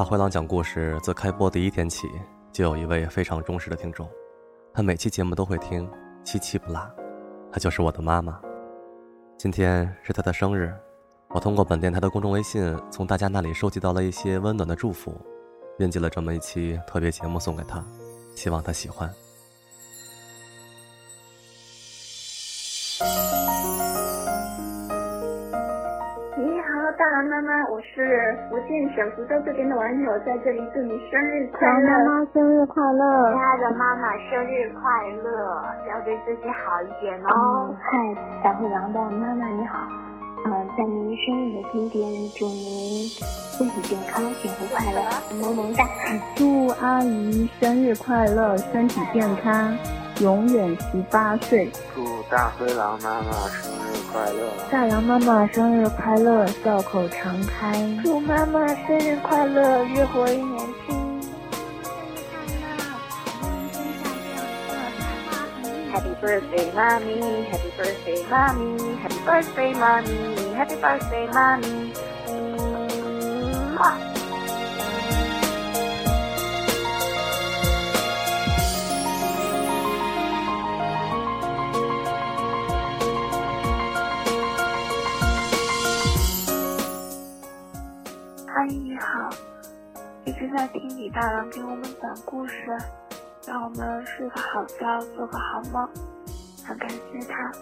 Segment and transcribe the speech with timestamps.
[0.00, 2.08] 大灰狼讲故事自开播第一天起，
[2.50, 4.08] 就有一位非常忠实的听众，
[4.72, 5.86] 他每期节目都会听，
[6.24, 6.80] 七七不落。
[7.52, 8.40] 她就是我的妈妈。
[9.36, 10.74] 今天是她的生日，
[11.34, 15.14] 我通过本电台的公众微信，从大家那里收集到了一些温暖的祝福，
[15.76, 17.84] 编辑了这么一期特别节目送给她，
[18.34, 19.06] 希望她喜欢。
[27.68, 31.98] 我是福建省福州这边的网友，在这里祝你生日快乐！
[31.98, 33.32] 妈妈生日快乐！
[33.32, 35.64] 亲爱的妈妈生日快乐！
[35.90, 37.74] 要对自己好一点哦。
[37.82, 37.98] 嗨，
[38.44, 39.78] 小灰狼的妈妈你好，
[40.46, 43.08] 嗯，在您生日的今天，祝您
[43.58, 45.02] 身体健康，幸福快乐，
[45.42, 45.84] 萌萌哒！
[46.36, 49.76] 祝阿姨生日快乐，身体健康，
[50.22, 51.68] 永远十八岁！
[51.96, 53.90] 祝大灰狼妈妈生日。
[54.12, 54.52] 快乐！
[54.70, 57.72] 大狼妈妈生日快乐，笑口常开。
[58.02, 61.20] 祝妈妈生日快乐，越活越年轻。
[65.92, 67.46] Happy birthday, mommy!
[67.50, 68.78] Happy birthday, mommy!
[69.02, 70.54] Happy birthday, mommy!
[70.56, 71.92] Happy birthday, mommy!
[72.28, 74.19] 嗯。
[88.52, 89.30] 阿姨你好，
[90.24, 92.54] 一直在听李大郎给我们讲故事，
[93.46, 95.88] 让我们睡个好觉，做个好梦，
[96.66, 97.52] 很感谢他。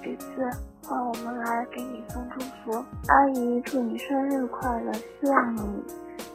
[0.00, 0.48] 这次
[0.86, 5.84] 换我们来给你送祝福，阿姨祝你生日快乐，希望你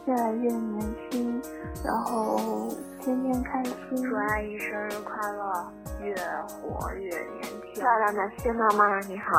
[0.04, 1.42] 越来越年轻，
[1.82, 2.68] 然后
[3.00, 3.74] 天天开心。
[4.02, 5.72] 祝阿姨生日快乐，
[6.02, 6.14] 越
[6.46, 7.72] 活越年轻。
[7.74, 9.32] 漂亮的谢妈妈你好，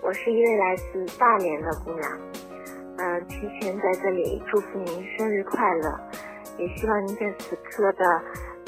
[0.00, 2.10] 我是一位来自大连的姑娘。
[3.04, 6.00] 嗯，提前在这里祝福您生日快乐，
[6.56, 8.22] 也希望您在此刻的，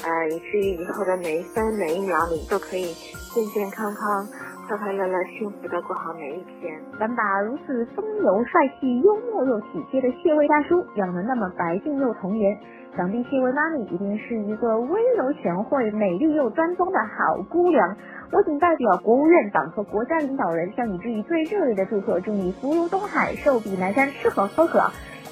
[0.05, 2.93] 呃，以至于以后的每一分每一秒里都可以
[3.33, 4.29] 健健康康、
[4.69, 6.77] 快快乐乐、幸福的过好每一天。
[6.99, 12.59] 能把如此风流帅气、幽默又体贴的谢卫大叔养得那么白净又童颜，
[12.97, 17.97] 想必谢卫妈咪一定是一个温柔贤惠、美丽又端庄的好姑娘。
[18.33, 24.81] 我谨代表国务院党和国家领导人向你致以最热烈的祝贺，祝你福如东海，寿比南山，吃喝喝喝。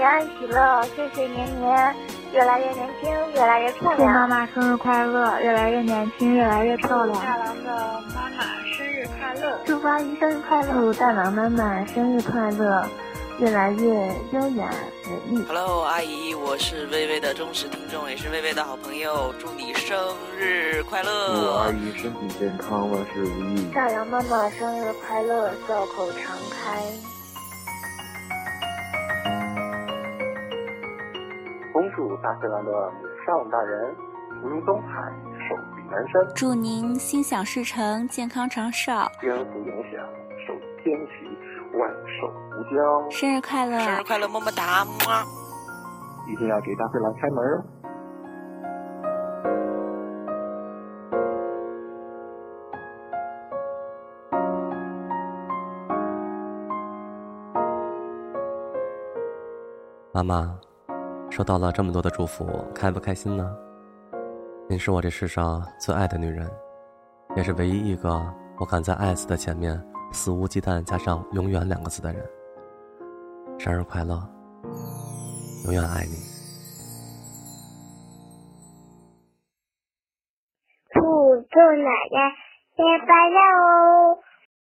[0.00, 1.94] 平安喜乐，岁岁年年，
[2.32, 3.98] 越来越年轻，越来越漂亮。
[3.98, 7.22] 祝妈妈生日快乐，越来越年轻，越来越漂亮。
[7.22, 12.82] 大郎的妈妈生日快乐，祝阿姨生日快乐，祝大郎妈妈生日快乐，
[13.40, 14.70] 越来越优雅
[15.04, 15.44] 美丽。
[15.46, 19.94] Hello，阿姨，我是微微的忠实听众，也是微微的好朋友，祝你生
[20.38, 21.10] 日快乐。
[21.34, 23.70] 祝阿姨身体健康，万事如意。
[23.74, 26.80] 大郎妈妈生日快乐，笑口常开。
[32.00, 33.94] 祝大灰狼的母上大人
[34.40, 35.12] 福如东海，
[35.46, 36.26] 寿比南山。
[36.34, 38.90] 祝您心想事成，健康长寿。
[39.20, 40.02] 天福永享，
[40.46, 41.12] 寿天齐，
[41.78, 43.10] 万寿无疆。
[43.10, 43.78] 生日快乐！
[43.78, 44.82] 生日快乐，么么哒！
[44.82, 45.22] 么。
[46.26, 47.64] 一定要给大灰狼开门哦。
[60.14, 60.58] 妈妈。
[61.30, 63.56] 收到了这么多的祝福，开不开心呢？
[64.68, 66.50] 您是我这世上最爱的女人，
[67.36, 68.20] 也是唯一一个
[68.58, 69.80] 我敢在“爱”字的前面
[70.12, 72.28] 肆无忌惮加上“永远”两个字的人。
[73.58, 74.20] 生日快乐，
[75.66, 76.16] 永远爱你。
[80.92, 81.00] 祝
[81.48, 82.34] 祝奶奶
[82.76, 84.18] 生日快乐哦！